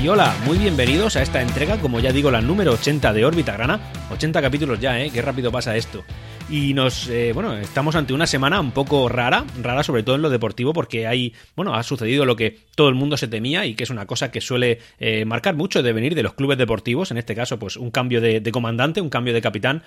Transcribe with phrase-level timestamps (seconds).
[0.00, 3.54] Y hola, muy bienvenidos a esta entrega, como ya digo, la número 80 de Órbita
[3.54, 3.80] Grana.
[4.12, 5.10] 80 capítulos ya, ¿eh?
[5.12, 6.04] Qué rápido pasa esto.
[6.48, 10.22] Y nos, eh, bueno, estamos ante una semana un poco rara, rara sobre todo en
[10.22, 13.74] lo deportivo, porque hay, bueno, ha sucedido lo que todo el mundo se temía y
[13.74, 17.10] que es una cosa que suele eh, marcar mucho de venir de los clubes deportivos,
[17.10, 19.82] en este caso, pues un cambio de, de comandante, un cambio de capitán,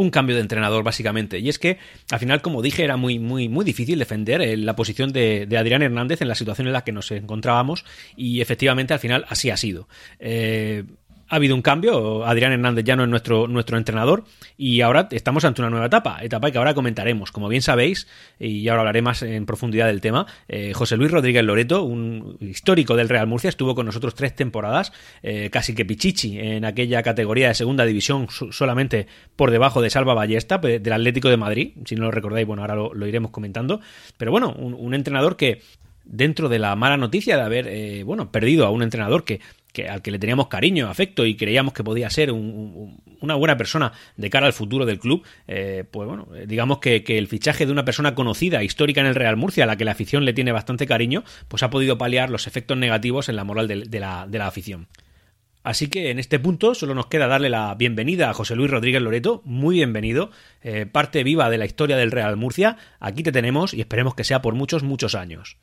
[0.00, 1.38] un cambio de entrenador básicamente.
[1.38, 1.78] Y es que
[2.10, 5.58] al final, como dije, era muy, muy, muy difícil defender eh, la posición de, de,
[5.58, 7.84] Adrián Hernández en la situación en la que nos encontrábamos
[8.16, 9.88] y efectivamente al final así ha sido.
[10.18, 10.84] Eh,
[11.30, 14.24] ha habido un cambio, Adrián Hernández ya no es nuestro, nuestro entrenador.
[14.56, 17.30] Y ahora estamos ante una nueva etapa, etapa que ahora comentaremos.
[17.30, 21.44] Como bien sabéis, y ahora hablaré más en profundidad del tema, eh, José Luis Rodríguez
[21.44, 26.38] Loreto, un histórico del Real Murcia, estuvo con nosotros tres temporadas, eh, casi que pichichi
[26.38, 31.36] en aquella categoría de segunda división, solamente por debajo de Salva Ballesta, del Atlético de
[31.36, 33.80] Madrid, si no lo recordáis, bueno, ahora lo, iremos comentando,
[34.16, 35.60] pero bueno, un, un entrenador que
[36.04, 39.40] dentro de la mala noticia de haber eh, bueno perdido a un entrenador que
[39.72, 43.34] que, al que le teníamos cariño, afecto y creíamos que podía ser un, un, una
[43.34, 47.66] buena persona de cara al futuro del club, eh, pues bueno, digamos que, el fichaje
[47.66, 50.32] de una persona conocida, histórica en el Real Murcia, a la que la afición le
[50.32, 54.00] tiene bastante cariño, pues ha podido paliar los efectos negativos en la moral de, de,
[54.00, 54.88] la, de la afición.
[55.62, 59.02] Así que en este punto solo nos queda darle la bienvenida a José Luis Rodríguez
[59.02, 60.30] Loreto, muy bienvenido,
[60.62, 64.24] eh, parte viva de la historia del Real Murcia, aquí te tenemos y esperemos que
[64.24, 65.58] sea por muchos, muchos años.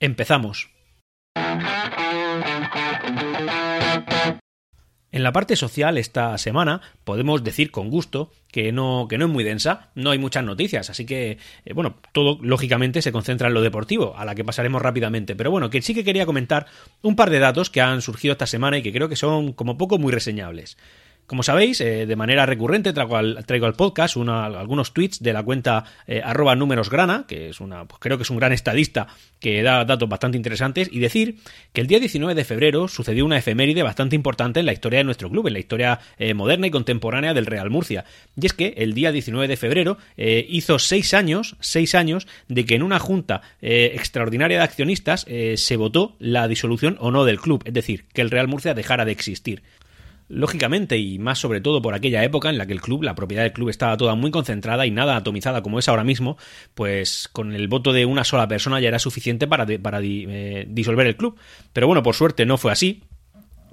[0.00, 0.70] Empezamos.
[5.16, 9.30] En la parte social esta semana podemos decir con gusto que no, que no es
[9.30, 13.54] muy densa, no hay muchas noticias, así que, eh, bueno, todo lógicamente se concentra en
[13.54, 16.66] lo deportivo, a la que pasaremos rápidamente, pero bueno, que sí que quería comentar
[17.00, 19.78] un par de datos que han surgido esta semana y que creo que son como
[19.78, 20.76] poco muy reseñables.
[21.26, 25.42] Como sabéis, eh, de manera recurrente traigo al, traigo al podcast algunos tweets de la
[25.42, 29.08] cuenta eh, arroba númerosgrana, que es una, pues creo que es un gran estadista
[29.40, 31.38] que da datos bastante interesantes, y decir
[31.72, 35.04] que el día 19 de febrero sucedió una efeméride bastante importante en la historia de
[35.04, 38.04] nuestro club, en la historia eh, moderna y contemporánea del Real Murcia.
[38.40, 42.64] Y es que el día 19 de febrero eh, hizo seis años, seis años de
[42.64, 45.26] que en una junta extraordinaria de accionistas
[45.56, 49.04] se votó la disolución o no del club, es decir, que el Real Murcia dejara
[49.04, 49.62] de existir.
[50.28, 53.44] Lógicamente, y más sobre todo por aquella época en la que el club, la propiedad
[53.44, 56.36] del club estaba toda muy concentrada y nada atomizada como es ahora mismo,
[56.74, 61.06] pues con el voto de una sola persona ya era suficiente para, para eh, disolver
[61.06, 61.38] el club.
[61.72, 63.04] Pero bueno, por suerte no fue así,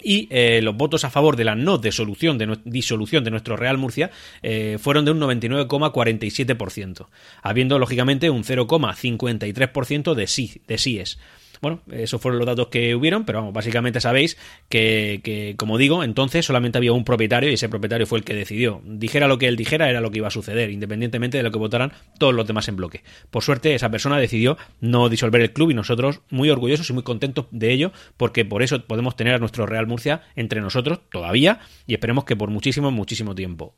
[0.04, 3.78] y eh, los votos a favor de la no disolución de, disolución de nuestro Real
[3.78, 7.08] Murcia eh, fueron de un 99,47%,
[7.42, 11.20] habiendo lógicamente un 0,53% de sí, de síes.
[11.64, 14.38] Bueno, esos fueron los datos que hubieron, pero vamos, básicamente sabéis
[14.68, 18.34] que, que, como digo, entonces solamente había un propietario y ese propietario fue el que
[18.34, 18.82] decidió.
[18.84, 21.60] Dijera lo que él dijera, era lo que iba a suceder, independientemente de lo que
[21.60, 23.06] votaran todos los demás en bloque.
[23.32, 27.04] Por suerte, esa persona decidió no disolver el club y nosotros muy orgullosos y muy
[27.04, 31.62] contentos de ello, porque por eso podemos tener a nuestro Real Murcia entre nosotros todavía
[31.88, 33.74] y esperemos que por muchísimo, muchísimo tiempo.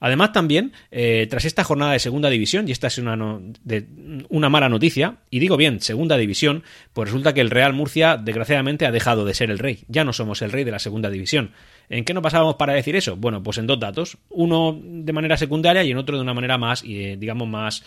[0.00, 3.86] Además, también, eh, tras esta jornada de segunda división, y esta es una, no, de,
[4.28, 8.86] una mala noticia, y digo bien, segunda división, pues resulta que el Real Murcia, desgraciadamente,
[8.86, 9.80] ha dejado de ser el rey.
[9.88, 11.52] Ya no somos el rey de la segunda división.
[11.88, 13.16] ¿En qué nos pasábamos para decir eso?
[13.16, 14.18] Bueno, pues en dos datos.
[14.28, 17.82] Uno de manera secundaria y en otro de una manera más, eh, digamos, más,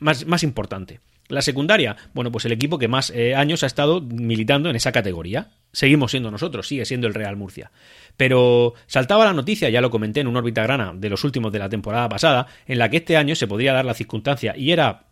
[0.00, 1.00] más, más importante.
[1.32, 4.92] La secundaria, bueno, pues el equipo que más eh, años ha estado militando en esa
[4.92, 5.48] categoría.
[5.72, 7.70] Seguimos siendo nosotros, sigue siendo el Real Murcia.
[8.18, 11.58] Pero saltaba la noticia, ya lo comenté en un órbita grana de los últimos de
[11.58, 15.06] la temporada pasada, en la que este año se podría dar la circunstancia y era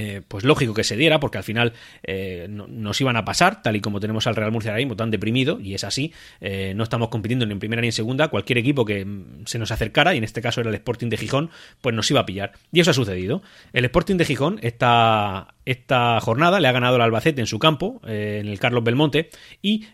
[0.00, 3.60] eh, pues lógico que se diera, porque al final eh, no, nos iban a pasar,
[3.60, 6.72] tal y como tenemos al Real Murcia ahora mismo tan deprimido, y es así, eh,
[6.74, 9.06] no estamos compitiendo ni en primera ni en segunda, cualquier equipo que
[9.44, 11.50] se nos acercara, y en este caso era el Sporting de Gijón,
[11.82, 12.52] pues nos iba a pillar.
[12.72, 13.42] Y eso ha sucedido.
[13.74, 18.00] El Sporting de Gijón, esta, esta jornada, le ha ganado el Albacete en su campo,
[18.06, 19.28] en el Carlos Belmonte,
[19.60, 19.84] y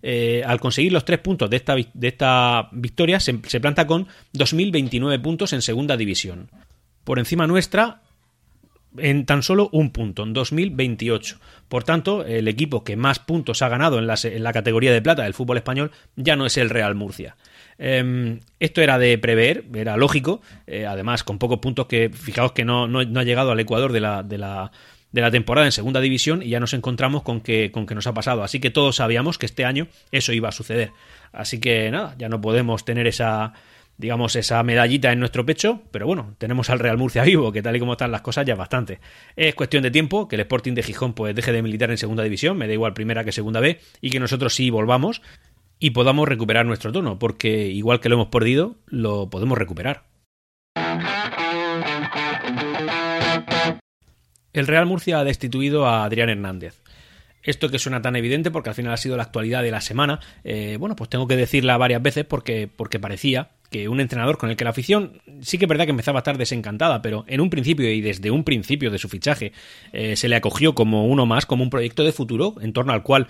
[0.45, 5.21] al conseguir los tres puntos de esta, de esta victoria, se, se planta con 2.029
[5.21, 6.49] puntos en segunda división.
[7.03, 8.03] Por encima nuestra,
[8.99, 11.39] en tan solo un punto, en 2028.
[11.69, 15.03] Por tanto, el equipo que más puntos ha ganado en la, en la categoría de
[15.03, 17.37] plata del fútbol español ya no es el Real Murcia.
[17.79, 22.65] Eh, esto era de prever, era lógico, eh, además con pocos puntos que, fijaos que
[22.65, 24.73] no, no, no ha llegado al Ecuador de la, de la,
[25.13, 28.07] de la temporada en segunda división y ya nos encontramos con que, con que nos
[28.07, 28.43] ha pasado.
[28.43, 30.91] Así que todos sabíamos que este año eso iba a suceder.
[31.33, 33.53] Así que nada, ya no podemos tener esa,
[33.99, 37.77] digamos, esa medallita en nuestro pecho, pero bueno, tenemos al Real Murcia vivo, que tal
[37.77, 39.01] y como están las cosas ya es bastante.
[39.37, 42.23] Es cuestión de tiempo que el Sporting de Gijón pues deje de militar en segunda
[42.23, 45.23] división, me da igual primera que segunda B, y que nosotros sí volvamos
[45.79, 50.05] y podamos recuperar nuestro tono, porque igual que lo hemos perdido, lo podemos recuperar.
[54.53, 56.83] El Real Murcia ha destituido a Adrián Hernández.
[57.43, 60.19] Esto que suena tan evidente porque al final ha sido la actualidad de la semana,
[60.43, 64.51] eh, bueno, pues tengo que decirla varias veces porque, porque parecía que un entrenador con
[64.51, 67.41] el que la afición sí que es verdad que empezaba a estar desencantada, pero en
[67.41, 69.53] un principio y desde un principio de su fichaje
[69.93, 73.03] eh, se le acogió como uno más, como un proyecto de futuro en torno al
[73.03, 73.29] cual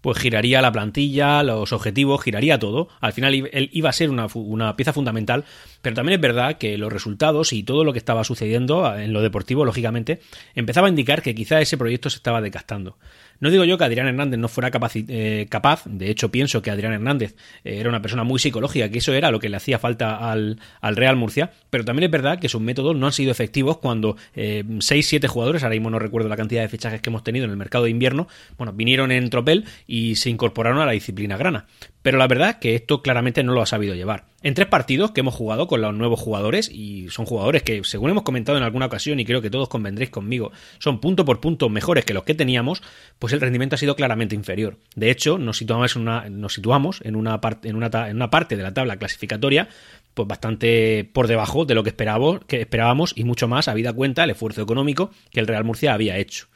[0.00, 2.88] pues giraría la plantilla, los objetivos, giraría todo.
[3.00, 5.44] Al final él iba a ser una, una, pieza fundamental,
[5.82, 9.22] pero también es verdad que los resultados y todo lo que estaba sucediendo en lo
[9.22, 10.20] deportivo, lógicamente,
[10.54, 12.96] empezaba a indicar que quizá ese proyecto se estaba desgastando.
[13.40, 16.92] No digo yo que Adrián Hernández no fuera eh, capaz, de hecho pienso que Adrián
[16.92, 20.30] Hernández eh, era una persona muy psicológica, que eso era lo que le hacía falta
[20.30, 24.16] al, Real Murcia, pero también es verdad que sus métodos no han sido efectivos cuando
[24.34, 27.50] 6-7 eh, jugadores, ahora mismo no recuerdo la cantidad de fichajes que hemos tenido en
[27.50, 28.26] el mercado de invierno,
[28.56, 31.66] bueno, vinieron en tropel y se incorporaron a la disciplina grana.
[32.08, 34.24] Pero la verdad es que esto claramente no lo ha sabido llevar.
[34.42, 38.08] En tres partidos que hemos jugado con los nuevos jugadores, y son jugadores que, según
[38.08, 41.68] hemos comentado en alguna ocasión, y creo que todos convendréis conmigo, son punto por punto
[41.68, 42.82] mejores que los que teníamos,
[43.18, 44.78] pues el rendimiento ha sido claramente inferior.
[44.96, 48.96] De hecho, nos situamos en una, en una, parte, en una parte de la tabla
[48.96, 49.68] clasificatoria
[50.14, 54.24] pues bastante por debajo de lo que esperábamos, que esperábamos y mucho más habida cuenta
[54.24, 56.46] el esfuerzo económico que el Real Murcia había hecho.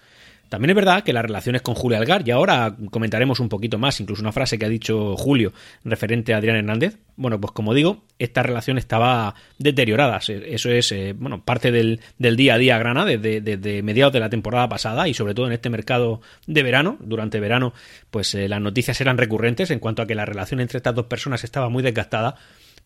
[0.52, 3.98] También es verdad que las relaciones con Julio Algar, y ahora comentaremos un poquito más,
[4.00, 8.04] incluso una frase que ha dicho Julio referente a Adrián Hernández, bueno, pues como digo,
[8.18, 10.18] esta relación estaba deteriorada.
[10.18, 14.68] Eso es, eh, bueno, parte del, día a día grana desde, mediados de la temporada
[14.68, 16.98] pasada y sobre todo en este mercado de verano.
[17.00, 17.72] Durante verano,
[18.10, 21.06] pues eh, las noticias eran recurrentes en cuanto a que la relación entre estas dos
[21.06, 22.34] personas estaba muy desgastada,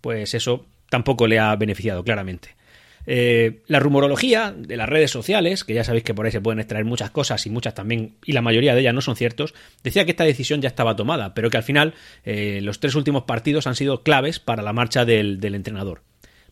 [0.00, 2.50] pues eso tampoco le ha beneficiado claramente.
[3.06, 6.58] Eh, la rumorología de las redes sociales, que ya sabéis que por ahí se pueden
[6.58, 9.54] extraer muchas cosas y muchas también, y la mayoría de ellas no son ciertos,
[9.84, 11.94] decía que esta decisión ya estaba tomada, pero que al final
[12.24, 16.02] eh, los tres últimos partidos han sido claves para la marcha del, entrenador.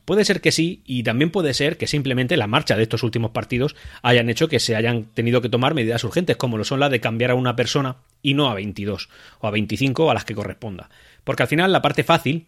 [0.04, 3.30] Puede ser que sí, y también puede ser que simplemente la marcha de estos últimos
[3.30, 6.90] partidos hayan hecho que se hayan tenido que tomar medidas urgentes, como lo son las
[6.90, 9.08] de cambiar a una persona y no a 22
[9.40, 10.90] o a 25 a las que corresponda.
[11.24, 12.46] Porque al final la parte fácil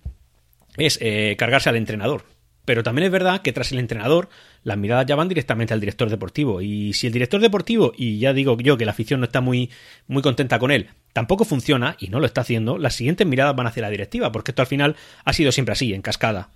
[0.76, 2.24] es eh, cargarse al entrenador.
[2.66, 4.28] Pero también es verdad que tras el entrenador,
[4.62, 6.60] las miradas ya van directamente al director deportivo.
[6.60, 9.70] Y si el director deportivo, y ya digo yo que la afición no está muy,
[10.08, 13.68] muy contenta con él, tampoco funciona, y no lo está haciendo, las siguientes miradas van
[13.68, 16.50] hacia la directiva, porque esto al final ha sido siempre así, en cascada.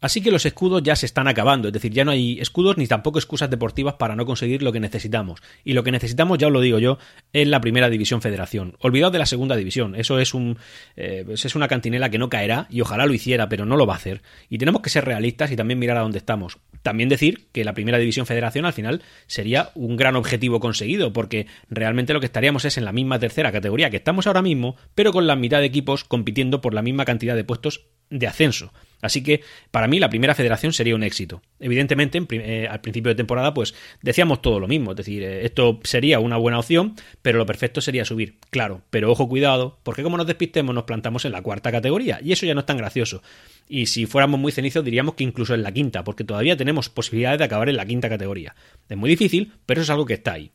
[0.00, 2.86] Así que los escudos ya se están acabando, es decir, ya no hay escudos ni
[2.86, 5.40] tampoco excusas deportivas para no conseguir lo que necesitamos.
[5.64, 6.98] Y lo que necesitamos, ya os lo digo yo,
[7.32, 8.76] es la primera división federación.
[8.80, 10.58] Olvidaos de la segunda división, eso es, un,
[10.96, 13.94] eh, es una cantinela que no caerá y ojalá lo hiciera, pero no lo va
[13.94, 14.22] a hacer.
[14.50, 16.58] Y tenemos que ser realistas y también mirar a dónde estamos.
[16.82, 21.46] También decir que la primera división federación al final sería un gran objetivo conseguido, porque
[21.70, 25.12] realmente lo que estaríamos es en la misma tercera categoría que estamos ahora mismo, pero
[25.12, 28.72] con la mitad de equipos compitiendo por la misma cantidad de puestos de ascenso.
[29.04, 31.42] Así que para mí la primera federación sería un éxito.
[31.60, 34.92] Evidentemente, eh, al principio de temporada, pues decíamos todo lo mismo.
[34.92, 38.38] Es decir, eh, esto sería una buena opción, pero lo perfecto sería subir.
[38.48, 42.18] Claro, pero ojo, cuidado, porque como nos despistemos, nos plantamos en la cuarta categoría.
[42.24, 43.22] Y eso ya no es tan gracioso.
[43.68, 47.40] Y si fuéramos muy cenizos, diríamos que incluso en la quinta, porque todavía tenemos posibilidades
[47.40, 48.54] de acabar en la quinta categoría.
[48.88, 50.50] Es muy difícil, pero eso es algo que está ahí.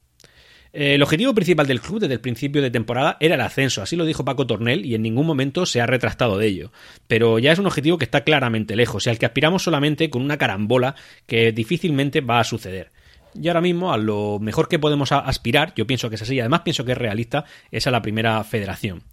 [0.71, 3.95] Eh, el objetivo principal del club desde el principio de temporada era el ascenso, así
[3.95, 6.71] lo dijo Paco Tornel y en ningún momento se ha retractado de ello.
[7.07, 10.21] Pero ya es un objetivo que está claramente lejos y al que aspiramos solamente con
[10.21, 10.95] una carambola
[11.25, 12.91] que difícilmente va a suceder.
[13.39, 16.39] Y ahora mismo a lo mejor que podemos aspirar, yo pienso que es así, y
[16.39, 19.03] además pienso que es realista, es a la primera federación.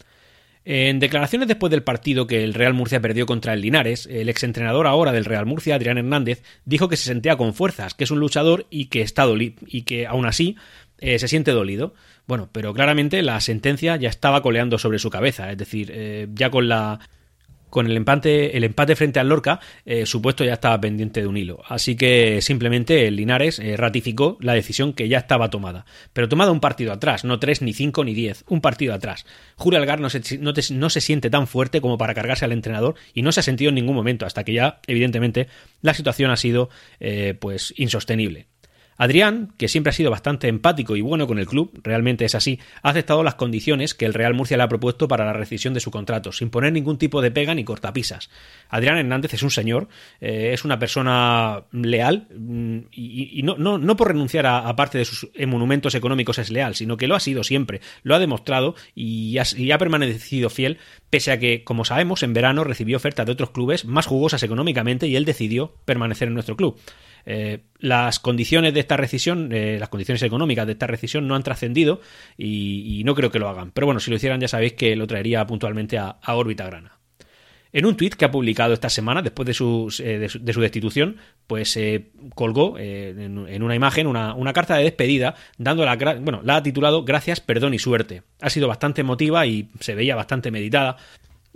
[0.69, 4.89] En declaraciones después del partido que el Real Murcia perdió contra el Linares, el exentrenador
[4.89, 8.19] ahora del Real Murcia, Adrián Hernández, dijo que se sentía con fuerzas, que es un
[8.19, 10.57] luchador y que está y que aún así
[10.99, 11.95] eh, se siente dolido.
[12.27, 16.51] Bueno, pero claramente la sentencia ya estaba coleando sobre su cabeza, es decir, eh, ya
[16.51, 17.01] con la
[17.69, 21.27] con el empate, el empate frente al Lorca, eh, su puesto ya estaba pendiente de
[21.27, 21.61] un hilo.
[21.69, 25.85] Así que simplemente Linares ratificó la decisión que ya estaba tomada.
[26.15, 29.27] Pero tomada un partido atrás, no tres, ni cinco, ni diez, un partido atrás.
[29.57, 33.21] Julio Algar no se, no, se siente tan fuerte como para cargarse al entrenador y
[33.21, 35.49] no se ha sentido en ningún momento, hasta que ya, evidentemente,
[35.83, 36.71] la situación ha sido
[37.41, 38.47] pues insostenible.
[38.97, 42.59] Adrián, que siempre ha sido bastante empático y bueno con el club, realmente es así,
[42.83, 45.81] ha aceptado las condiciones que el Real Murcia le ha propuesto para la rescisión de
[45.81, 48.31] su contrato, sin poner ningún tipo de pega ni cortapisas.
[48.69, 49.89] Adrián Hernández es un señor,
[50.21, 55.05] eh, es una persona leal mm, y, no, no, no, por renunciar a, parte de
[55.05, 59.37] sus monumentos económicos es leal, sino que lo ha sido siempre, lo ha demostrado y
[59.57, 60.79] y ha permanecido fiel,
[61.11, 65.07] pese a que, como sabemos, en verano recibió ofertas de otros clubes más jugosas económicamente
[65.07, 66.79] y él decidió permanecer en nuestro club.
[67.27, 71.43] Eh, las condiciones de esta rescisión, eh, las condiciones económicas de esta rescisión no han
[71.43, 72.01] trascendido
[72.39, 73.73] y, no creo que lo hagan.
[73.73, 76.93] Pero bueno, si lo hicieran ya sabéis que lo traería puntualmente a, órbita grana.
[77.73, 81.17] En un tuit que ha publicado esta semana, después de su, eh, de su, destitución,
[81.47, 81.79] pues
[82.35, 87.05] colgó en, una imagen una, una, carta de despedida, dando la, bueno, la ha titulado
[87.05, 88.23] Gracias, perdón y suerte.
[88.41, 90.97] Ha sido bastante emotiva y se veía bastante meditada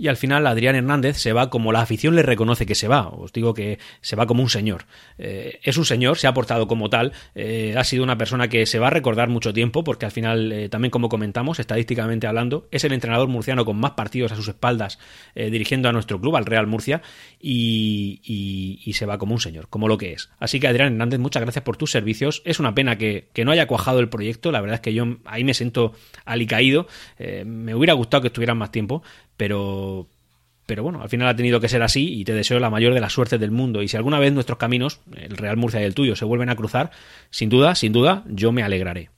[0.00, 3.08] y al final Adrián Hernández se va como la afición le reconoce que se va.
[3.08, 4.86] Os digo que se va como un señor.
[5.18, 8.64] Eh, es un señor, se ha portado como tal, eh, ha sido una persona que
[8.64, 12.66] se va a recordar mucho tiempo porque al final, eh, también como comentamos, estadísticamente hablando,
[12.70, 14.98] es el entrenador murciano con más partidos a sus espaldas
[15.34, 17.02] dirigiendo a nuestro club, al Real Murcia,
[17.38, 20.30] y, y, se va como un señor, como lo que es.
[20.38, 22.42] Así que Adrián Hernández, muchas gracias por tus servicios.
[22.44, 25.18] Es una pena que, que no haya cuajado el proyecto, la verdad es que yo
[25.24, 25.92] ahí me siento
[26.24, 26.86] alicaído.
[27.18, 29.02] me hubiera gustado que estuvieran más tiempo,
[29.40, 30.06] pero
[30.66, 33.00] pero bueno, al final ha tenido que ser así y te deseo la mayor de
[33.00, 33.82] las suertes del mundo.
[33.82, 36.56] Y si alguna vez nuestros caminos, el Real Murcia y el tuyo, se vuelven a
[36.56, 36.90] cruzar,
[37.30, 39.08] sin duda, sin duda, yo me alegraré.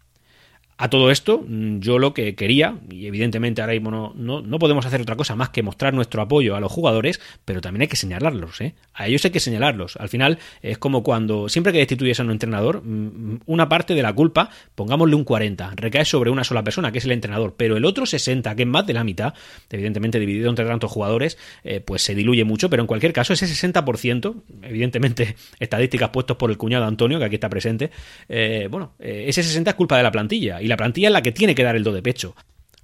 [0.83, 4.85] A todo esto, mm, yo lo que quería, y evidentemente ahora mismo no, no, podemos
[4.85, 7.95] hacer otra cosa más que mostrar nuestro apoyo a los jugadores, pero también hay que
[7.95, 8.75] señalarlos, ¿eh?
[8.93, 9.95] A ellos hay que señalarlos.
[9.99, 14.03] Al final es como cuando, siempre que destituyes a un entrenador, mm, una parte de
[14.03, 17.77] la culpa, pongámosle un 40, recae sobre una sola persona, que es el entrenador, pero
[17.77, 19.35] el otro 60, que es más de la mitad,
[19.71, 23.47] evidentemente dividido entre tantos jugadores, eh, pues se diluye mucho, pero en cualquier caso ese
[23.47, 27.93] 60%, evidentemente estadísticas puestos por el cuñado Antonio, que aquí está presente,
[28.29, 31.33] eh, bueno, ese 60 es culpa de la plantilla, y la plantilla es la que
[31.33, 32.35] tiene que dar el do de pecho.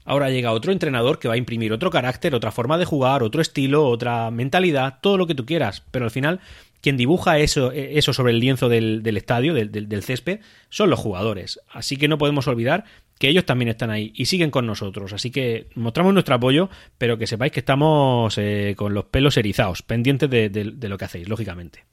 [0.04, 3.42] Ahora llega otro entrenador que va a imprimir otro carácter, otra forma de jugar, otro
[3.42, 6.40] estilo, otra mentalidad, todo lo que tú quieras, pero al final
[6.80, 11.60] quien dibuja eso, eso sobre el lienzo del, estadio, del, césped, son los jugadores.
[11.70, 12.84] Así que no podemos olvidar
[13.18, 15.12] que ellos también están ahí y siguen con nosotros.
[15.12, 19.82] Así que mostramos nuestro apoyo, pero que sepáis que estamos eh, con los pelos erizados,
[19.82, 21.84] pendientes de, de lo que hacéis, lógicamente.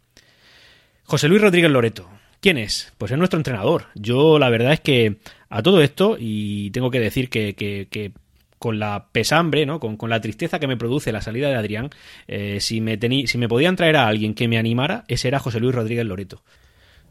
[1.03, 2.07] José Luis Rodríguez Loreto,
[2.45, 2.93] ¿Quién es?
[2.99, 3.87] Pues es nuestro entrenador.
[3.95, 5.17] Yo la verdad es que
[5.55, 8.11] a todo esto, y tengo que decir que,
[8.59, 9.79] con la pesambre, ¿no?
[9.79, 11.91] Con, la tristeza que me produce la salida de Adrián,
[12.27, 15.61] eh, si, me si me podían traer a alguien que me animara, ese era José
[15.61, 16.43] Luis Rodríguez Loreto.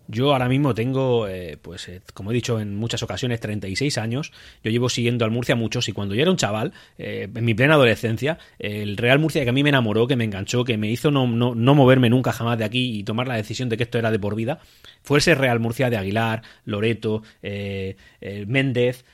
[0.06, 4.32] Yo ahora mismo tengo, eh, pues eh, como he dicho en muchas ocasiones, 36 años.
[4.62, 7.54] Yo llevo siguiendo al Murcia muchos y cuando yo era un chaval, eh, en mi
[7.54, 10.90] plena adolescencia, el Real Murcia que a mí me enamoró, que me enganchó, que me
[10.90, 13.84] hizo no, no, no, moverme nunca jamás de aquí y tomar la decisión de que
[13.84, 14.61] esto era de por vida,
[15.02, 17.23] fue ese Real Murcia de Aguilar, Loreto,
[18.46, 19.04] Méndez,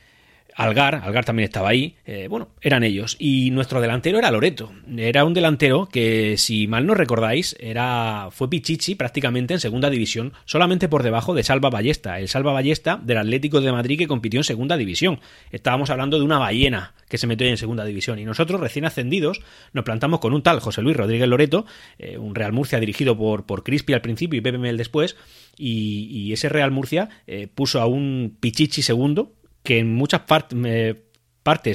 [0.54, 3.16] Algar, Algar también estaba ahí, eh, bueno, eran ellos.
[3.19, 4.73] Y nuestro delantero era Loreto.
[4.97, 10.33] Era un delantero que, si mal no recordáis, era fue Pichichi prácticamente en segunda división,
[10.45, 14.40] solamente por debajo de Salva Ballesta, el Salva Ballesta del Atlético de Madrid que compitió
[14.40, 15.21] en segunda división.
[15.50, 18.19] Estábamos hablando de una ballena que se metió en segunda división.
[18.19, 19.40] Y nosotros, recién ascendidos,
[19.73, 21.66] nos plantamos con un tal José Luis Rodríguez Loreto,
[21.99, 25.16] eh, un Real Murcia dirigido por, por Crispi al principio y Pepe Mel después,
[25.57, 30.50] y, ese Real Murcia eh, puso a un Pichichi segundo, que en muchas partes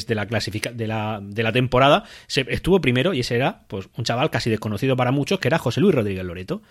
[0.08, 4.06] de la, de la, de la temporada se, estuvo primero y ese era pues un
[4.06, 6.62] chaval casi desconocido para muchos que era José Luis Rodríguez Loreto.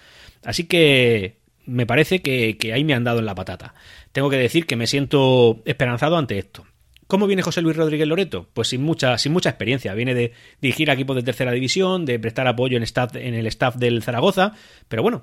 [0.42, 3.74] Así que me parece que, ahí me han dado en la patata.
[4.12, 6.66] Tengo que decir que me siento esperanzado ante esto.
[7.06, 8.48] ¿Cómo viene José Luis Rodríguez Loreto?
[8.54, 9.92] Pues sin mucha, sin mucha experiencia.
[9.94, 13.76] Viene de dirigir equipos de tercera división, de prestar apoyo en, staff, en el staff
[13.76, 14.52] del Zaragoza,
[14.88, 15.22] pero bueno,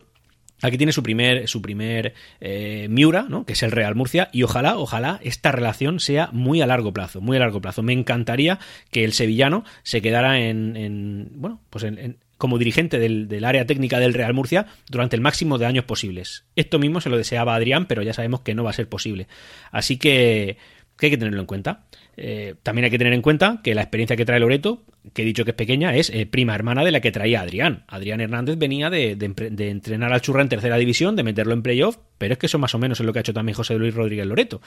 [0.62, 3.46] Aquí tiene su primer, su primer eh, Miura, ¿no?
[3.46, 7.22] que es el Real Murcia, y ojalá, ojalá esta relación sea muy a largo plazo,
[7.22, 7.82] muy a largo plazo.
[7.82, 8.60] Me encantaría
[8.92, 14.00] que el sevillano se quedara en, bueno, pues en, como dirigente del, del, área técnica
[14.00, 16.46] del Real Murcia durante el máximo de años posibles.
[16.56, 19.28] Esto mismo se lo deseaba Adrián, pero ya sabemos que no va a ser posible.
[19.72, 20.58] Así que,
[20.98, 21.86] que hay que tenerlo en cuenta.
[22.18, 25.26] Eh, también hay que tener en cuenta que la experiencia que trae Loreto, que he
[25.26, 27.84] dicho que es pequeña, es eh, prima hermana de la que traía Adrián.
[27.88, 32.34] Adrián Hernández venía de, entrenar al Churra en tercera división, de meterlo en playoff, pero
[32.34, 34.26] es que eso más o menos es lo que ha hecho también José Luis Rodríguez
[34.26, 34.62] Loreto.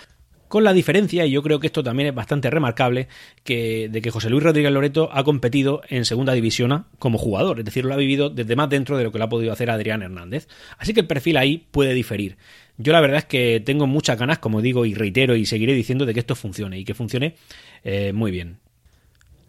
[0.48, 3.08] Con la diferencia, y yo creo que esto también es bastante remarcable,
[3.42, 7.64] que, de que José Luis Rodríguez Loreto ha competido en segunda división como jugador, es
[7.64, 10.02] decir, lo ha vivido desde más dentro de lo que lo ha podido hacer Adrián
[10.02, 10.48] Hernández.
[10.78, 12.36] Así que el perfil ahí puede diferir.
[12.76, 16.06] Yo la verdad es que tengo muchas ganas, como digo y reitero y seguiré diciendo,
[16.06, 17.34] de que esto funcione y que funcione
[17.84, 18.58] eh, muy bien.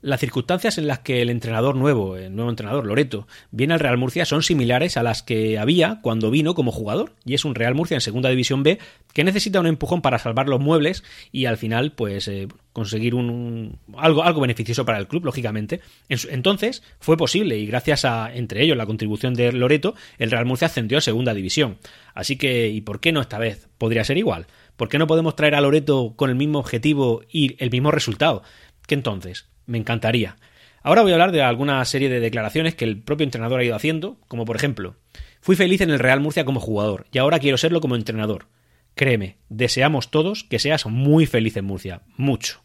[0.05, 3.97] Las circunstancias en las que el entrenador nuevo, el nuevo entrenador Loreto, viene al Real
[3.97, 7.13] Murcia son similares a las que había cuando vino como jugador.
[7.25, 8.77] Y es un Real Murcia en Segunda División B
[9.13, 13.79] que necesita un empujón para salvar los muebles y al final, pues, eh, conseguir un,
[13.97, 15.81] algo, algo beneficioso para el club, lógicamente.
[16.07, 20.67] Entonces fue posible y gracias a, entre ellos, la contribución de Loreto, el Real Murcia
[20.67, 21.79] ascendió a Segunda División.
[22.13, 23.69] Así que, ¿y por qué no esta vez?
[23.79, 24.45] Podría ser igual.
[24.75, 28.43] ¿Por qué no podemos traer a Loreto con el mismo objetivo y el mismo resultado?
[28.85, 29.47] ¿Qué entonces?
[29.65, 30.37] Me encantaría.
[30.85, 33.75] Ahora voy a hablar de alguna serie de declaraciones que el propio entrenador ha ido
[33.75, 34.95] haciendo, como por ejemplo,
[35.41, 38.47] fui feliz en el Real Murcia como jugador y ahora quiero serlo como entrenador.
[38.93, 42.61] Créeme, deseamos todos que seas muy feliz en Murcia, mucho.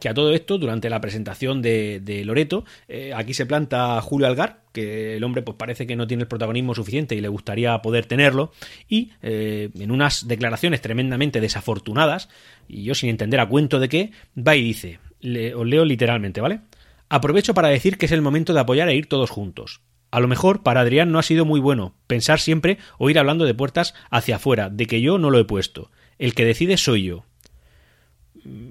[0.00, 4.62] Que a todo esto, durante la presentación de, Loreto, eh, aquí se planta Julio Algar,
[4.72, 8.06] que el hombre pues parece que no tiene el protagonismo suficiente y le gustaría poder
[8.06, 8.52] tenerlo,
[8.88, 12.30] y eh, en unas declaraciones tremendamente desafortunadas,
[12.66, 16.40] y yo sin entender a cuento de qué, va y dice, le, os leo literalmente,
[16.40, 16.60] ¿vale?
[17.08, 19.80] Aprovecho para decir que es el momento de apoyar e ir todos juntos.
[20.10, 23.44] A lo mejor para Adrián no ha sido muy bueno pensar siempre o ir hablando
[23.44, 25.90] de puertas hacia afuera, de que yo no lo he puesto.
[26.18, 27.24] El que decide soy yo.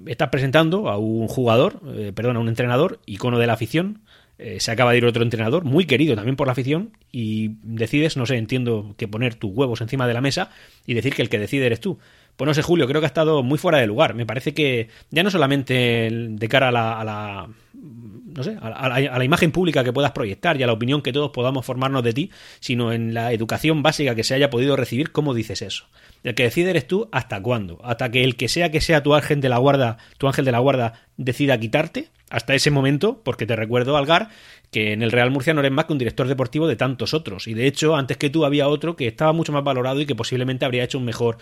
[0.06, 4.02] Estás presentando a un jugador, eh, perdón, a un entrenador, icono de la afición.
[4.38, 8.16] Eh, se acaba de ir otro entrenador, muy querido también por la afición, y decides,
[8.16, 10.50] no sé, entiendo que poner tus huevos encima de la mesa
[10.86, 11.98] y decir que el que decide eres tú.
[12.40, 14.14] Pues no sé, Julio, creo que ha estado muy fuera de lugar.
[14.14, 19.52] Me parece que ya no solamente de cara a la, no sé, a la, imagen
[19.52, 22.94] pública que puedas proyectar y a la opinión que todos podamos formarnos de ti, sino
[22.94, 25.84] en la educación básica que se haya podido recibir, ¿cómo dices eso?
[26.22, 29.14] El que decide eres tú hasta cuándo, hasta que el que sea que sea tu
[29.14, 33.44] ángel de la guarda, tu ángel de la guarda decida quitarte, hasta ese momento, porque
[33.44, 34.30] te recuerdo, Algar,
[34.70, 37.48] que en el Real Murcia no eres más que un director deportivo de tantos otros,
[37.48, 40.14] y de hecho, antes que tú había otro que estaba mucho más valorado y que
[40.14, 41.36] posiblemente habría hecho un mejor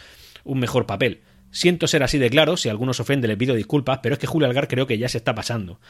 [0.48, 1.20] un mejor papel.
[1.50, 4.26] Siento ser así de claro, si alguno se ofende le pido disculpas, pero es que
[4.26, 5.80] Julio Algar creo que ya se está pasando.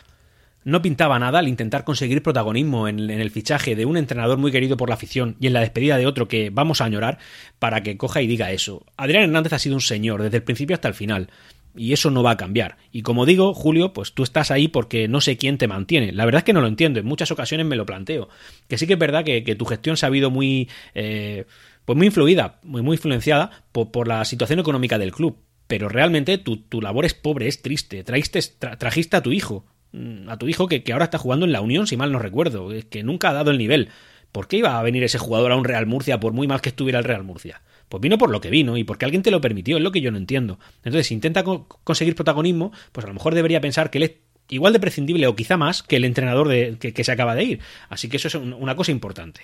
[0.65, 4.77] No pintaba nada al intentar conseguir protagonismo en, el fichaje de un entrenador muy querido
[4.77, 7.19] por la afición y en la despedida de otro que vamos a añorar
[7.59, 8.85] para que coja y diga eso.
[8.97, 11.31] Adrián Hernández ha sido un señor desde el principio hasta el final
[11.77, 12.77] y eso no va a cambiar.
[12.93, 16.13] Y como digo, Julio, pues tú estás ahí porque no sé quién te mantiene.
[16.13, 18.29] La verdad es que no lo entiendo, en muchas ocasiones me lo planteo.
[18.69, 20.69] Que sí que es verdad que, tu gestión se ha habido muy...
[20.95, 21.47] Eh,
[21.89, 25.39] pues muy influida, muy, muy influenciada por, la situación económica del club.
[25.67, 28.05] Pero realmente tu, labor es pobre, es triste.
[28.05, 28.43] Traíste,
[28.77, 31.63] trajiste a tu hijo, mm, a tu hijo que, que, ahora está jugando en la
[31.63, 33.89] Unión, si mal no recuerdo, que nunca ha dado el nivel.
[34.33, 36.69] ¿Por qué iba a venir ese jugador a un Real Murcia por muy mal que
[36.69, 37.63] estuviera el Real Murcia?
[37.89, 40.03] Pues vino por lo que vino y porque alguien te lo permitió, es lo que
[40.03, 40.59] yo no entiendo.
[40.85, 44.13] Entonces, si intenta conseguir protagonismo, pues a lo mejor debería pensar que él es
[44.51, 47.61] igual de prescindible o quizá más que el entrenador de, que, se acaba de ir.
[47.89, 49.41] Así que eso es una cosa importante.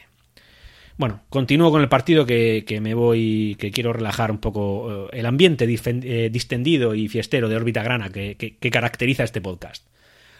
[0.96, 5.26] Bueno, continúo con el partido que, me voy, que quiero relajar un poco eh, el
[5.26, 9.86] ambiente eh, distendido y fiestero de órbita grana que, que caracteriza este podcast.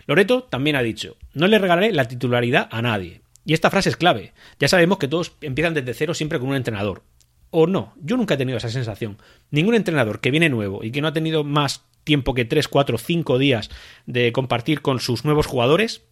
[0.06, 3.22] Loreto también ha dicho, no le regalaré la titularidad a nadie.
[3.44, 4.32] Y esta frase es clave.
[4.58, 7.02] Ya sabemos que todos empiezan desde cero siempre con un entrenador.
[7.50, 9.18] O no, yo nunca he tenido esa sensación.
[9.50, 12.98] Ningún entrenador que viene nuevo y que no ha tenido más tiempo que 3, 4,
[12.98, 13.70] 5 días
[14.06, 16.02] de compartir con sus nuevos jugadores,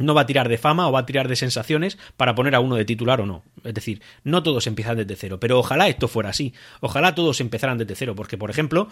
[0.00, 2.60] no va a tirar de fama o va a tirar de sensaciones para poner a
[2.60, 3.42] uno de titular o no.
[3.62, 6.52] Es decir, no todos empiezan desde cero, pero ojalá esto fuera así.
[6.80, 8.88] Ojalá todos empezaran desde cero, porque, por ejemplo,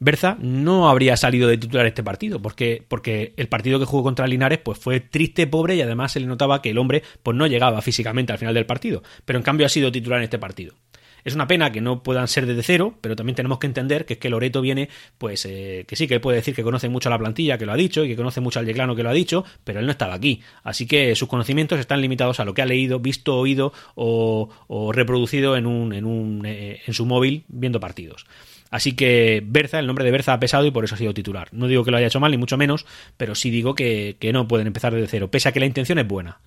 [0.00, 4.28] Berza no habría salido de titular este partido, porque, porque el partido que jugó contra
[4.28, 7.46] Linares pues fue triste, pobre y además se le notaba que el hombre pues no
[7.46, 10.74] llegaba físicamente al final del partido, pero en cambio ha sido titular en este partido.
[11.24, 14.14] Es una pena que no puedan ser desde cero, pero también tenemos que entender que
[14.14, 17.10] es que Loreto viene, pues eh, que sí, que puede decir que conoce mucho a
[17.10, 19.14] la plantilla, que lo ha dicho, y que conoce mucho al Yeclano, que lo ha
[19.14, 20.40] dicho, pero él no estaba aquí.
[20.62, 24.48] Así que sus conocimientos están limitados a lo que ha leído, visto, oído o,
[24.92, 28.26] reproducido en, un, en, un, eh, en su móvil viendo partidos.
[28.70, 31.48] Así que Berza, el nombre de Berza ha pesado y por eso ha sido titular.
[31.52, 34.32] No digo que lo haya hecho mal, ni mucho menos, pero sí digo que, que
[34.32, 36.40] no pueden empezar desde cero, pese a que la intención es buena.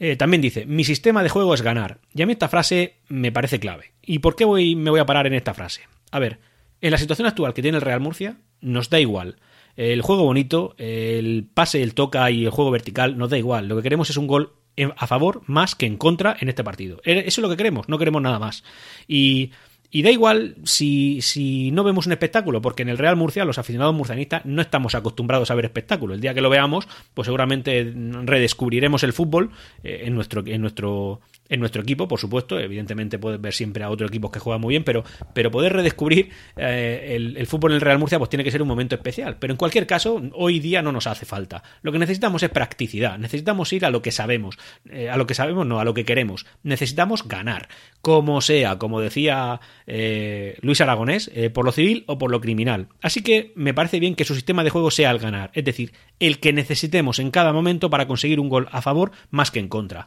[0.00, 1.98] Eh, también dice, mi sistema de juego es ganar.
[2.14, 3.92] Y a mí esta frase me parece clave.
[4.02, 5.82] ¿Y por qué voy, me voy a parar en esta frase?
[6.10, 6.38] A ver,
[6.80, 9.36] en la situación actual que tiene el Real Murcia, nos da igual.
[9.76, 13.68] El juego bonito, el pase, el toca y el juego vertical, nos da igual.
[13.68, 14.54] Lo que queremos es un gol
[14.96, 17.00] a favor más que en contra en este partido.
[17.04, 18.64] Eso es lo que queremos, no queremos nada más.
[19.06, 19.52] Y
[19.90, 23.58] y da igual si, si no vemos un espectáculo, porque en el Real Murcia los
[23.58, 26.14] aficionados murcianistas no estamos acostumbrados a ver espectáculo.
[26.14, 29.50] El día que lo veamos, pues seguramente redescubriremos el fútbol
[29.82, 31.20] eh, en nuestro, en nuestro
[31.50, 32.58] en nuestro equipo, por supuesto.
[32.58, 36.30] Evidentemente puedes ver siempre a otros equipos que juegan muy bien, pero, pero poder redescubrir
[36.56, 39.36] eh, el, fútbol en el Real Murcia pues tiene que ser un momento especial.
[39.38, 41.62] Pero en cualquier caso, hoy día no nos hace falta.
[41.82, 43.18] Lo que necesitamos es practicidad.
[43.18, 44.56] Necesitamos ir a lo que sabemos.
[44.88, 46.46] Eh, a lo que sabemos, no, a lo que queremos.
[46.62, 47.68] Necesitamos ganar.
[48.00, 52.88] Como sea, como decía eh, Luis Aragonés, por lo civil o por lo criminal.
[53.02, 55.50] Así que me parece bien que su sistema de juego sea el ganar.
[55.52, 59.50] Es decir, el que necesitemos en cada momento para conseguir un gol a favor más
[59.50, 60.06] que en contra.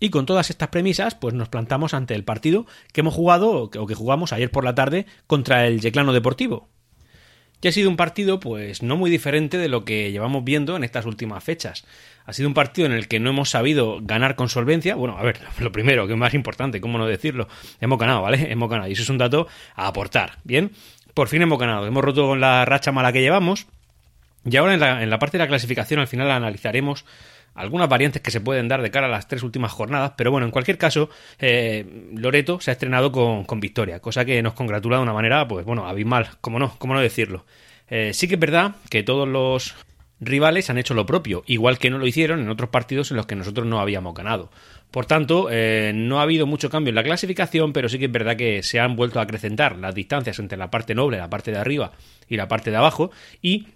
[0.00, 3.86] Y con todas estas premisas, pues nos plantamos ante el partido que hemos jugado o
[3.86, 6.68] que jugamos ayer por la tarde contra el Yeclano Deportivo.
[7.60, 10.84] Que ha sido un partido, pues no muy diferente de lo que llevamos viendo en
[10.84, 11.86] estas últimas fechas.
[12.26, 14.96] Ha sido un partido en el que no hemos sabido ganar con solvencia.
[14.96, 17.48] Bueno, a ver, lo primero, que es más importante, cómo no decirlo.
[17.80, 18.46] Hemos ganado, ¿vale?
[18.52, 18.88] Hemos ganado.
[18.88, 20.38] Y eso es un dato a aportar.
[20.44, 20.72] Bien,
[21.14, 21.86] por fin hemos ganado.
[21.86, 23.66] Hemos roto con la racha mala que llevamos.
[24.44, 27.06] Y ahora en la, en la parte de la clasificación, al final analizaremos
[27.54, 30.46] algunas variantes que se pueden dar de cara a las tres últimas jornadas, pero bueno,
[30.46, 35.02] en cualquier caso, eh, Loreto se ha estrenado con, victoria, cosa que nos congratula de
[35.02, 37.46] una manera, pues bueno, abismal, como no, cómo no decirlo.
[37.88, 39.74] Eh, sí que es verdad que todos los
[40.20, 43.26] rivales han hecho lo propio, igual que no lo hicieron en otros partidos en los
[43.26, 44.50] que nosotros no habíamos ganado.
[44.90, 48.12] Por tanto, eh, no ha habido mucho cambio en la clasificación, pero sí que es
[48.12, 51.50] verdad que se han vuelto a acrecentar las distancias entre la parte noble, la parte
[51.50, 51.92] de arriba
[52.28, 53.10] y la parte de abajo,
[53.42, 53.66] y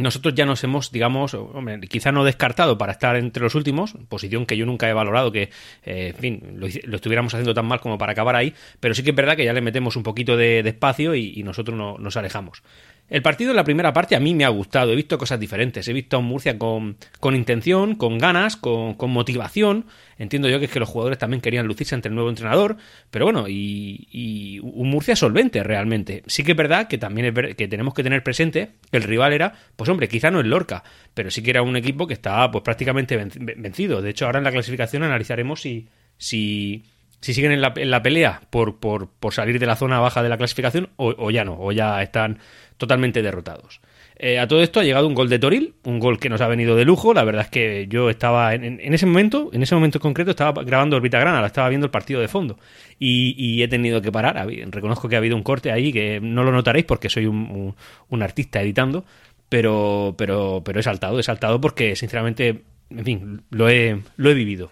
[0.00, 4.46] nosotros ya nos hemos, digamos, hombre, quizá no descartado para estar entre los últimos, posición
[4.46, 5.50] que yo nunca he valorado que,
[5.84, 9.10] eh, en fin, lo, estuviéramos haciendo tan mal como para acabar ahí, pero sí que
[9.10, 12.62] es verdad que ya le metemos un poquito de, espacio y, nosotros no, nos alejamos.
[13.10, 15.86] El partido en la primera parte a mí me ha gustado, he visto cosas diferentes,
[15.88, 19.86] he visto a un Murcia con, con intención, con ganas, con, con, motivación.
[20.16, 22.76] Entiendo yo que es que los jugadores también querían lucirse ante el nuevo entrenador,
[23.10, 26.22] pero bueno, y, y un Murcia solvente realmente.
[26.26, 29.32] Sí que es verdad que también es que tenemos que tener presente que el rival
[29.32, 32.48] era, pues hombre, quizá no el Lorca, pero sí que era un equipo que estaba
[32.52, 34.02] pues prácticamente vencido.
[34.02, 36.84] De hecho, ahora en la clasificación analizaremos si, si
[37.20, 40.22] si siguen en la, en la pelea por, por, por, salir de la zona baja
[40.22, 42.38] de la clasificación o, ya no, o ya están
[42.80, 43.80] totalmente derrotados.
[44.16, 46.48] Eh, a todo esto ha llegado un gol de Toril, un gol que nos ha
[46.48, 47.14] venido de lujo.
[47.14, 50.64] La verdad es que yo estaba en, en ese momento, en ese momento concreto, estaba
[50.64, 52.58] grabando Orbita Grana, la estaba viendo el partido de fondo
[52.98, 54.46] y, he tenido que parar.
[54.70, 57.74] Reconozco que ha habido un corte ahí que no lo notaréis porque soy un,
[58.08, 59.04] un, artista editando,
[59.48, 64.34] pero, pero, pero he saltado, he saltado porque sinceramente, en fin, lo he, lo he
[64.34, 64.70] vivido.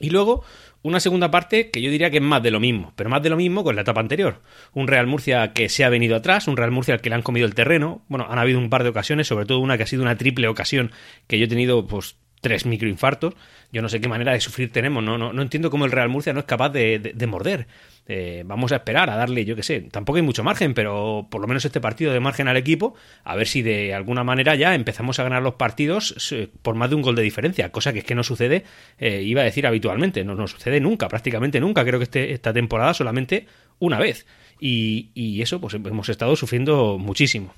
[0.00, 0.44] Y luego
[0.82, 3.30] una segunda parte que yo diría que es más de lo mismo, pero más de
[3.30, 4.42] lo mismo con la etapa anterior.
[4.72, 7.22] Un Real Murcia que se ha venido atrás, un Real Murcia al que le han
[7.22, 8.02] comido el terreno.
[8.08, 10.48] Bueno, han habido un par de ocasiones, sobre todo una que ha sido una triple
[10.48, 10.92] ocasión
[11.26, 13.34] que yo he tenido pues tres microinfartos.
[13.72, 15.02] Yo no sé qué manera de sufrir tenemos.
[15.02, 17.66] No, no, no entiendo cómo el Real Murcia no es capaz de, morder.
[18.10, 21.42] Eh, vamos a esperar a darle, yo qué sé, tampoco hay mucho margen, pero por
[21.42, 24.74] lo menos este partido de margen al equipo, a ver si de alguna manera ya
[24.74, 26.14] empezamos a ganar los partidos
[26.62, 28.64] por más de un gol de diferencia, cosa que es que no sucede,
[28.98, 31.84] eh, iba a decir habitualmente, no nos sucede nunca, prácticamente nunca.
[31.84, 33.46] Creo que este, esta temporada solamente
[33.78, 34.26] una vez.
[34.58, 37.54] Y, y eso, pues hemos estado sufriendo muchísimo.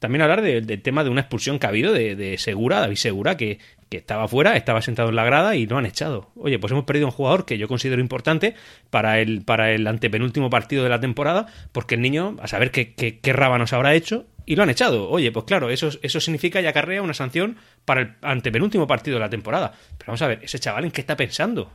[0.00, 3.58] También hablar del tema de una expulsión que ha habido de, Segura, David Segura, que,
[3.98, 6.30] estaba fuera, estaba sentado en la grada y lo han echado.
[6.36, 8.54] Oye, pues hemos perdido un jugador que yo considero importante
[8.90, 12.94] para el, para el antepenúltimo partido de la temporada, porque el niño, a saber qué,
[12.94, 15.08] qué, qué nos habrá hecho, y lo han echado.
[15.08, 19.20] Oye, pues claro, eso, eso significa y acarrea una sanción para el antepenúltimo partido de
[19.20, 19.72] la temporada.
[19.98, 21.70] Pero vamos a ver, ese chaval en qué está pensando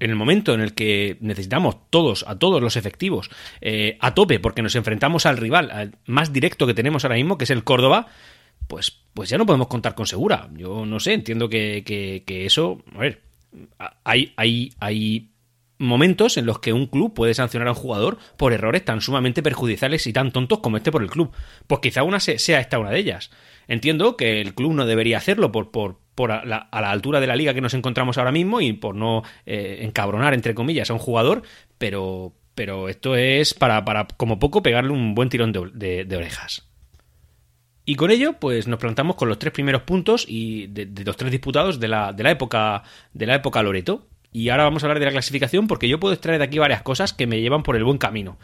[0.00, 4.40] en el momento en el que necesitamos todos, a todos los efectivos, eh, a tope,
[4.40, 8.08] porque nos enfrentamos al rival más directo que tenemos ahora mismo, que es el Córdoba,
[8.66, 10.48] pues, pues ya no podemos contar con Segura.
[10.54, 13.22] Yo no sé, entiendo que, que, eso, a ver,
[14.04, 15.30] hay, hay, hay
[15.78, 19.42] momentos en los que un club puede sancionar a un jugador por errores tan sumamente
[19.42, 21.30] perjudiciales y tan tontos como este por el club.
[21.66, 23.30] Pues quizá una sea esta una de ellas.
[23.66, 27.36] Entiendo que el club no debería hacerlo por, por, por a la, altura de la
[27.36, 30.98] liga que nos encontramos ahora mismo y por no eh, encabronar, entre comillas, a un
[30.98, 31.42] jugador,
[31.78, 36.68] pero, pero esto es para, para, como poco, pegarle un buen tirón de, orejas.
[37.84, 41.30] Y con ello, pues nos plantamos con los tres primeros puntos y de, los tres
[41.30, 44.06] disputados de la, de la época de la época Loreto.
[44.32, 46.82] Y ahora vamos a hablar de la clasificación porque yo puedo extraer de aquí varias
[46.82, 48.38] cosas que me llevan por el buen camino.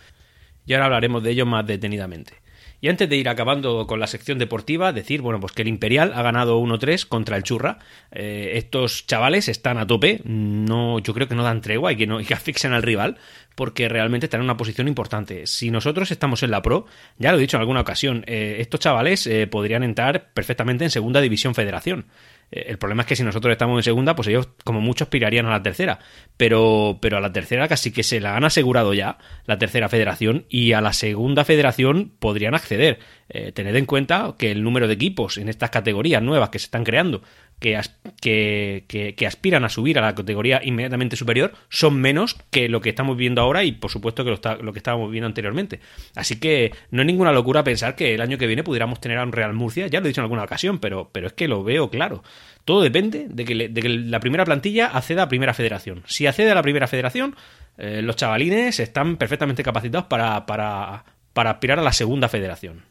[0.67, 2.35] Y ahora hablaremos de ello más detenidamente.
[2.81, 6.13] Y antes de ir acabando con la sección deportiva, decir, bueno, pues que el Imperial
[6.15, 7.79] ha ganado 1-3 contra el Churra.
[8.11, 12.07] Eh, estos chavales están a tope, no, yo creo que no dan tregua y que,
[12.07, 12.35] no, y que
[12.67, 13.19] al rival,
[13.55, 15.47] porque realmente están en una posición importante.
[15.47, 16.87] Si nosotros estamos en la Pro,
[17.19, 20.91] ya lo he dicho en alguna ocasión, eh, estos chavales eh, podrían entrar perfectamente en
[20.91, 22.07] Segunda División Federación.
[22.51, 25.47] Eh, el problema es que si nosotros estamos en segunda, pues ellos como muchos aspirarían
[25.47, 25.99] a la tercera.
[26.37, 30.47] Pero, pero a la tercera casi que se la han asegurado ya, la tercera federación,
[30.49, 32.99] y a la segunda federación podrían acceder.
[33.29, 36.65] Eh, tened en cuenta que el número de equipos en estas categorías nuevas que se
[36.65, 37.23] están creando,
[37.61, 43.17] que, aspiran a subir a la categoría inmediatamente superior son menos que lo que estamos
[43.17, 45.81] viendo ahora y por supuesto que lo, que estábamos viendo anteriormente.
[46.17, 49.23] Así que no es ninguna locura pensar que el año que viene pudiéramos tener a
[49.23, 51.63] un Real Murcia, ya lo he dicho en alguna ocasión, pero, pero es que lo
[51.63, 52.23] veo claro.
[52.65, 56.03] Todo depende de que, la primera plantilla acceda a primera federación.
[56.07, 57.37] Si accede a la primera federación,
[57.79, 62.91] eh, los chavalines están perfectamente capacitados para, para aspirar a la segunda federación.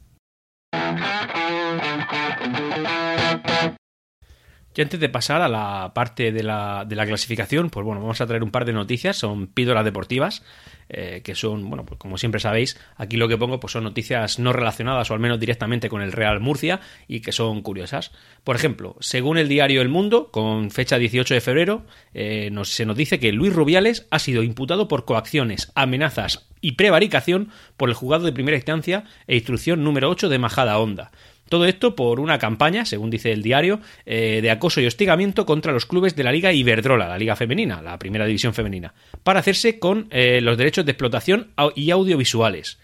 [4.79, 8.43] Y antes de pasar a la parte de la, clasificación, pues bueno, vamos a traer
[8.43, 10.41] un par de noticias, son píldoras deportivas,
[10.87, 14.39] eh, que son, bueno, pues como siempre sabéis, aquí lo que pongo pues son noticias
[14.39, 18.13] no relacionadas o al menos directamente con el Real Murcia y que son curiosas.
[18.45, 22.95] Por ejemplo, según el diario El Mundo, con fecha 18 de febrero, eh, se nos
[22.95, 28.23] dice que Luis Rubiales ha sido imputado por coacciones, amenazas y prevaricación por el juzgado
[28.23, 31.11] de primera instancia e instrucción número 8 de Majada Honda.
[31.49, 35.73] Todo esto por una campaña, según dice el diario, eh, de acoso y hostigamiento contra
[35.73, 39.79] los clubes de la Liga Iberdrola, la Liga Femenina, la primera división femenina, para hacerse
[39.79, 42.77] con eh, los derechos de explotación y audiovisuales.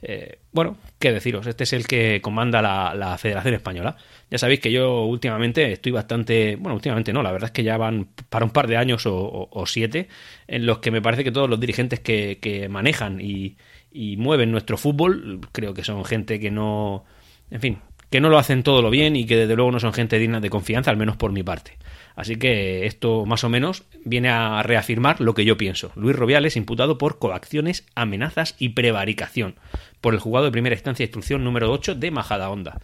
[0.00, 3.96] Eh, bueno, qué deciros, este es el que comanda la, Federación Española.
[4.30, 7.76] Ya sabéis que yo últimamente estoy bastante, bueno, últimamente no, la verdad es que ya
[7.76, 10.08] van para un par de años o, siete
[10.46, 13.56] en los que me parece que todos los dirigentes que, manejan y,
[13.92, 17.04] y mueven nuestro fútbol, creo que son gente que no,
[17.50, 17.78] en fin,
[18.10, 20.40] que no lo hacen todo lo bien y que desde luego no son gente digna
[20.40, 21.76] de confianza, al menos por mi parte.
[22.16, 25.92] Así que esto más o menos viene a reafirmar lo que yo pienso.
[25.94, 29.54] Luis Robiales imputado por coacciones, amenazas y prevaricación
[30.00, 32.80] por el juzgado de primera instancia de instrucción número 8 de Majada Honda.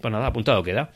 [0.00, 0.90] Pues nada, apuntado queda.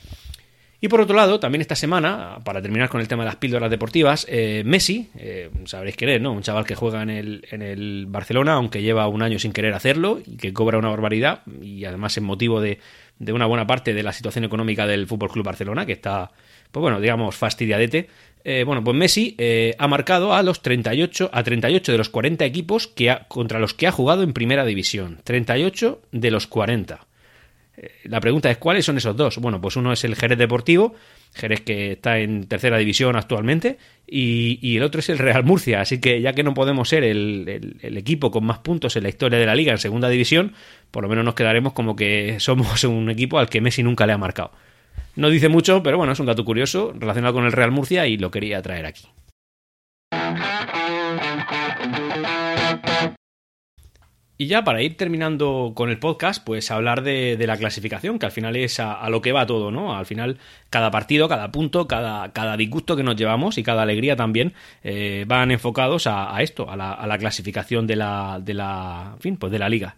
[0.84, 3.70] Y por otro lado, también esta semana, para terminar con el tema de las píldoras
[3.70, 6.32] deportivas, eh, Messi, eh, sabréis quién es, ¿no?
[6.32, 9.74] Un chaval que juega en el, en el Barcelona, aunque lleva un año sin querer
[9.74, 12.80] hacerlo y que cobra una barbaridad y además es motivo de,
[13.22, 16.32] de una buena parte de la situación económica del Fútbol Club Barcelona, que está,
[16.72, 18.08] pues bueno, digamos, fastidiadete.
[18.44, 22.44] Eh, bueno, pues Messi eh, ha marcado a los 38, a 38 de los 40
[22.44, 25.20] equipos que contra los que ha jugado en primera división.
[25.22, 27.06] 38 de los 40.
[28.04, 29.38] La pregunta es, ¿cuáles son esos dos?
[29.38, 30.94] Bueno, pues uno es el Jerez Deportivo,
[31.34, 35.80] Jerez que está en tercera división actualmente, y, el otro es el Real Murcia.
[35.80, 39.38] Así que ya que no podemos ser el, equipo con más puntos en la historia
[39.38, 40.52] de la liga en segunda división,
[40.90, 44.12] por lo menos nos quedaremos como que somos un equipo al que Messi nunca le
[44.12, 44.52] ha marcado.
[45.16, 48.18] No dice mucho, pero bueno, es un dato curioso relacionado con el Real Murcia y
[48.18, 49.04] lo quería traer aquí.
[54.42, 58.32] Y ya para ir terminando con el podcast, pues hablar de, la clasificación, que al
[58.32, 59.96] final es a, lo que va todo, ¿no?
[59.96, 64.16] Al final, cada partido, cada punto, cada, cada disgusto que nos llevamos y cada alegría
[64.16, 64.52] también
[64.82, 69.36] eh, van enfocados a, esto, a la, a la, clasificación de la, de la, fin,
[69.36, 69.94] pues de la liga.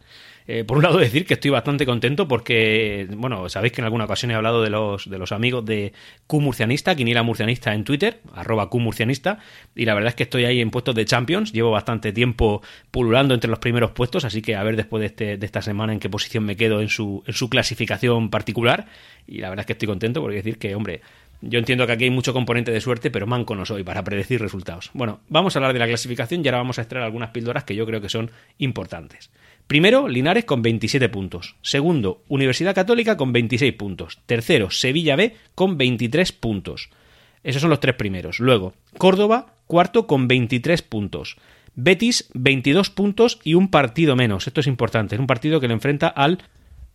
[0.47, 4.05] Eh, por un lado decir que estoy bastante contento porque, bueno, sabéis que en alguna
[4.05, 5.95] ocasión he hablado de los, de los amigos de
[6.27, 9.39] Q Murcianista, Quiniela Murcianista en Twitter, arroba Q Murcianista,
[9.75, 13.33] y la verdad es que estoy ahí en puestos de Champions, llevo bastante tiempo pululando
[13.33, 15.99] entre los primeros puestos, así que a ver después de, este, de esta semana en
[15.99, 18.87] qué posición me quedo en su, en su clasificación particular,
[19.27, 21.01] y la verdad es que estoy contento porque decir que, hombre,
[21.41, 24.41] yo entiendo que aquí hay mucho componente de suerte, pero manco no soy para predecir
[24.41, 24.91] resultados.
[24.95, 27.75] Bueno, vamos a hablar de la clasificación y ahora vamos a extraer algunas píldoras que
[27.75, 29.31] yo creo que son importantes.
[29.67, 31.57] Primero, Linares con 27 puntos.
[31.63, 34.19] Segundo, Universidad Católica con 26 puntos.
[34.27, 36.91] Tercero, Sevilla B con 23 puntos.
[37.43, 38.41] Esos son los tres primeros.
[38.41, 41.37] Luego, Córdoba, cuarto con 23 puntos.
[41.75, 44.47] Betis, 22 puntos y un partido menos.
[44.47, 45.17] Esto es importante.
[45.17, 46.39] Es un partido que le enfrenta al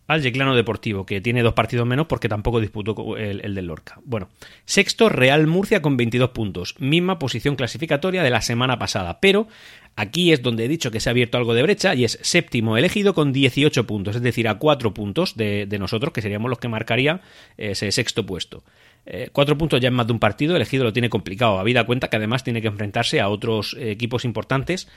[0.10, 4.00] al Yeclano Deportivo, que tiene dos partidos menos porque tampoco disputó el, el, del Lorca.
[4.04, 4.30] Bueno,
[4.65, 9.48] sexto Real Murcia con 22 puntos, misma posición clasificatoria de la semana pasada, pero
[9.95, 12.76] aquí es donde he dicho que se ha abierto algo de brecha y es séptimo
[12.76, 16.69] elegido con 18 puntos, es decir, a cuatro puntos de, nosotros, que seríamos los que
[16.69, 17.22] marcarían
[17.56, 18.63] ese sexto puesto.
[19.06, 22.10] Eh, cuatro puntos ya en más de un partido, elegido lo tiene complicado, habida cuenta
[22.10, 24.88] que además tiene que enfrentarse a otros equipos importantes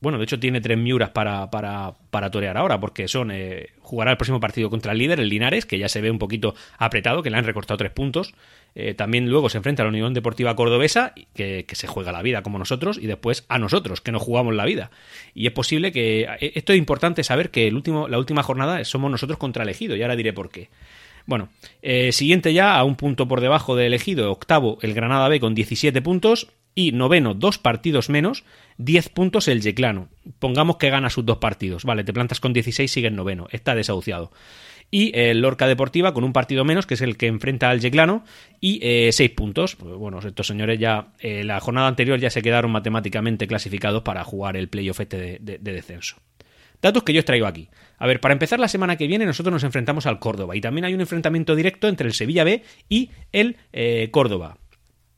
[0.00, 4.12] bueno, de hecho tiene tres miuras para, para, para torear ahora, porque son eh, jugará
[4.12, 7.22] el próximo partido contra el líder, el Linares, que ya se ve un poquito apretado,
[7.22, 8.34] que le han recortado tres puntos.
[8.76, 12.22] Eh, también luego se enfrenta a la Unión Deportiva Cordobesa, que, que, se juega la
[12.22, 14.92] vida como nosotros, y después a nosotros, que no jugamos la vida.
[15.34, 16.28] Y es posible que.
[16.40, 19.96] Eh, esto es importante saber que el último, la última jornada somos nosotros contra elegido,
[19.96, 20.68] y ahora diré por qué.
[21.26, 21.50] Bueno,
[22.10, 26.00] siguiente ya, a un punto por debajo de elegido, octavo el Granada B con 17
[26.00, 28.44] puntos, y noveno, dos partidos menos,
[28.78, 30.08] 10 puntos el Yeclano.
[30.38, 31.84] Pongamos que gana sus dos partidos.
[31.84, 33.48] Vale, te plantas con 16, sigue en noveno.
[33.50, 34.30] Está desahuciado.
[34.90, 38.24] Y el Lorca Deportiva con un partido menos, que es el que enfrenta al Yeclano,
[38.60, 39.76] y eh, 6 puntos.
[39.76, 44.24] Pues, bueno, estos señores ya, eh, la jornada anterior ya se quedaron matemáticamente clasificados para
[44.24, 46.16] jugar el playoff este de descenso.
[46.80, 47.68] Datos que yo os traigo aquí.
[47.98, 50.84] A ver, para empezar la semana que viene nosotros nos enfrentamos al Córdoba y también
[50.84, 54.58] hay un enfrentamiento directo entre el Sevilla B y el eh, Córdoba.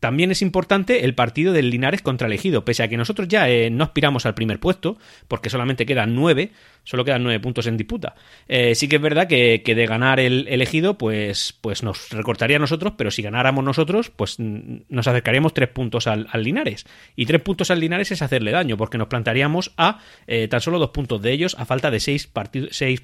[0.01, 3.51] También es importante el partido del Linares contra el Ejido, pese a que nosotros ya
[3.51, 4.97] eh, no aspiramos al primer puesto,
[5.29, 6.53] porque solamente quedan nueve,
[6.85, 8.15] solo quedan nueve puntos en disputa.
[8.49, 12.61] Eh, sí que es verdad que, de ganar el elegido, pues, pues nos recortaría a
[12.61, 16.87] nosotros, pero si ganáramos nosotros, pues nos acercaríamos tres puntos al, Linares.
[17.15, 20.79] Y tres puntos al Linares es hacerle daño, porque nos plantaríamos a eh, tan solo
[20.79, 22.27] dos puntos de ellos, a falta de seis,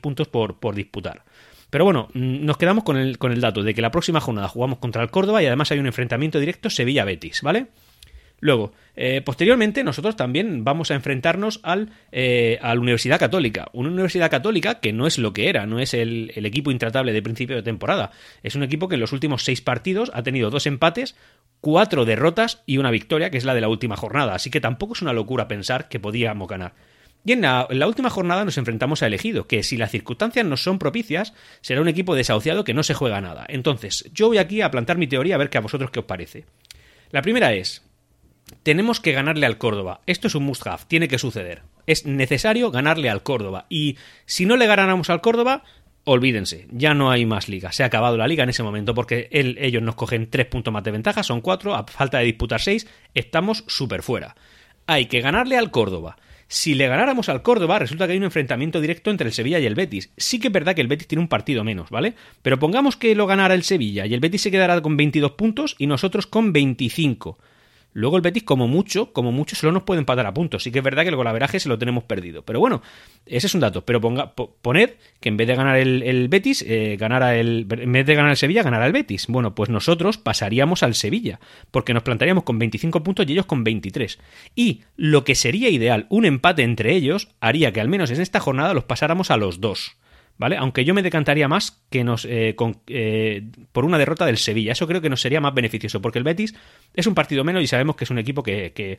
[0.01, 1.23] puntos por disputar.
[1.71, 4.49] Pero bueno, mm, nos quedamos con el, con el dato de que la próxima jornada
[4.49, 7.67] jugamos contra el Córdoba y además hay un enfrentamiento directo Sevilla-Betis, ¿vale?
[8.39, 13.69] Luego, eh, posteriormente, nosotros también vamos a enfrentarnos al, eh, a la Universidad Católica.
[13.73, 17.15] Una Universidad Católica que no es lo que era, no es el, el, equipo intratable
[17.15, 18.11] de principio de temporada.
[18.43, 21.17] Es un equipo que en los últimos seis partidos ha tenido dos empates,
[21.63, 24.35] cuatro derrotas y una victoria, que es la de la última jornada.
[24.35, 26.75] Así que tampoco es una locura pensar que podíamos ganar.
[27.27, 30.79] Y en la, última jornada nos enfrentamos a Elegido, que si las circunstancias no son
[30.79, 33.45] propicias, será un equipo desahuciado que no se juega nada.
[33.49, 36.05] Entonces, yo voy aquí a plantar mi teoría a ver qué a vosotros qué os
[36.05, 36.45] parece.
[37.11, 37.83] La primera es,
[38.63, 40.03] tenemos que ganarle al Córdoba.
[40.07, 41.63] Esto es un must have, tiene que suceder.
[41.89, 43.67] Es necesario ganarle al Córdoba.
[43.69, 45.65] Y si no le ganáramos al Córdoba,
[46.05, 47.73] olvídense, ya no hay más liga.
[47.73, 50.85] Se ha acabado la liga en ese momento porque ellos nos cogen tres puntos más
[50.85, 54.37] de ventaja, son cuatro, a falta de disputar seis, estamos súper fuera.
[54.87, 56.17] Hay que ganarle al Córdoba.
[56.49, 59.67] Si le ganáramos al Córdoba, resulta que hay un enfrentamiento directo entre el Sevilla y
[59.67, 60.11] el Betis.
[60.17, 62.15] Sí que es verdad que el Betis tiene un partido menos, ¿vale?
[62.43, 65.75] Pero pongamos que lo ganara el Sevilla y el Betis se quedará con 22 puntos
[65.79, 67.39] y nosotros con 25.
[67.97, 70.63] Luego el Betis, como mucho, como mucho, solo nos puede empatar a puntos.
[70.63, 72.43] Sí que es verdad que el golaveraje se lo tenemos perdido.
[72.43, 72.83] Pero bueno,
[73.25, 73.87] ese es un dato.
[73.87, 78.05] Pero ponga, poned que en vez de ganar el, Betis, eh, ganara el, en vez
[78.05, 79.29] de ganar el Sevilla, ganara el Betis.
[79.29, 81.41] Bueno, pues nosotros pasaríamos al Sevilla.
[81.71, 84.19] Porque nos plantaríamos con 25 puntos y ellos con 23.
[84.55, 88.41] Y lo que sería ideal, un empate entre ellos, haría que al menos en esta
[88.41, 89.97] jornada los pasáramos a los dos.
[90.39, 90.57] ¿Vale?
[90.57, 92.55] Aunque yo me decantaría más que nos eh,
[92.89, 94.73] eh, por una derrota del Sevilla.
[94.73, 96.55] Eso creo que nos sería más beneficioso, porque el Betis
[96.95, 98.99] es un partido menos y sabemos que es un equipo que,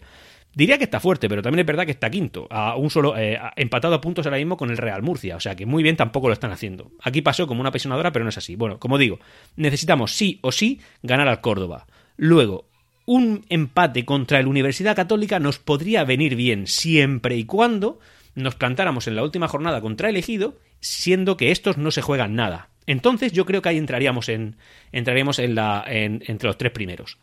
[0.53, 3.39] diría que está fuerte, pero también es verdad que está quinto, a un solo eh,
[3.55, 6.27] empatado a puntos ahora mismo con el Real Murcia, o sea que muy bien tampoco
[6.27, 6.91] lo están haciendo.
[7.01, 8.55] Aquí pasó como una apasionadora, pero no es así.
[8.55, 9.19] Bueno, como digo,
[9.55, 11.85] necesitamos sí o sí ganar al Córdoba.
[12.17, 12.65] Luego,
[13.05, 17.99] un empate contra el Universidad Católica nos podría venir bien siempre y cuando
[18.37, 22.35] nos plantáramos en la última jornada contra el Ejido siendo que estos no se juegan
[22.35, 22.69] nada.
[22.85, 24.55] Entonces yo creo que ahí entraríamos en
[24.91, 27.17] entraríamos en la entre los tres primeros.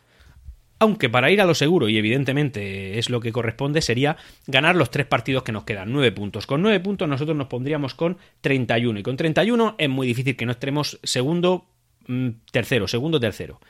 [0.77, 4.91] Aunque para ir a lo seguro, y evidentemente es lo que corresponde, sería ganar los
[4.91, 6.45] tres partidos que nos quedan, nueve puntos.
[6.45, 8.99] Con nueve puntos nosotros nos pondríamos con 31.
[8.99, 11.65] Y con 31 es muy difícil que no estemos segundo,
[12.07, 13.61] mm, tercero, segundo, tercero.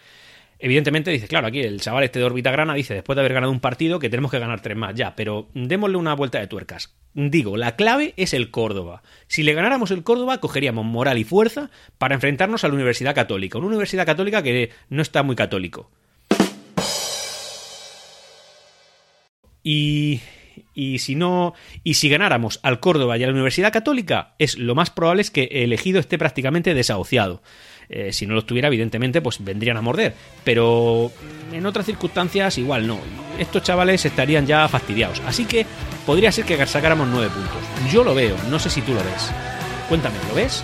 [0.58, 3.52] Evidentemente dice, claro, aquí el chaval este de órbita grana dice, después de haber ganado
[3.52, 6.96] un partido, que tenemos que ganar tres más, ya, pero démosle una vuelta de tuercas.
[7.14, 9.04] Digo, la clave es el Córdoba.
[9.28, 13.58] Si le ganáramos el Córdoba, cogeríamos moral y fuerza para enfrentarnos a la Universidad Católica,
[13.58, 15.92] una Universidad Católica que no está muy católico.
[19.64, 20.22] Y,
[20.74, 24.76] y si no y si ganáramos al Córdoba y a la Universidad Católica, es lo
[24.76, 27.42] más probable es que el elegido esté prácticamente desahuciado.
[27.90, 30.14] Eh, si no lo estuviera, evidentemente, pues vendrían a morder.
[30.44, 31.12] Pero
[31.52, 33.00] en otras circunstancias, igual no.
[33.40, 35.22] Estos chavales estarían ya fastidiados.
[35.26, 35.66] Así que
[36.06, 37.92] podría ser que sacáramos nueve puntos.
[37.92, 39.32] Yo lo veo, no sé si tú lo ves.
[39.90, 40.64] Cuéntame, ¿lo ves?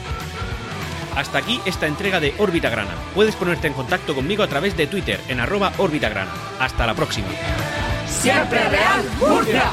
[1.15, 2.95] Hasta aquí esta entrega de Órbita Grana.
[3.13, 6.31] Puedes ponerte en contacto conmigo a través de Twitter en arroba Órbita Grana.
[6.59, 7.27] Hasta la próxima.
[8.07, 9.71] Siempre Real Murcia.